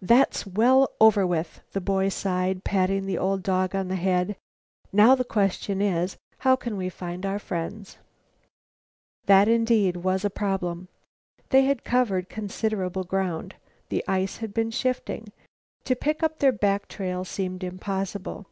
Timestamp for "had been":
14.36-14.70